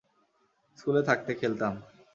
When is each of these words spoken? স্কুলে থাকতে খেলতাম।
স্কুলে 0.79 1.01
থাকতে 1.03 1.31
খেলতাম। 1.33 1.73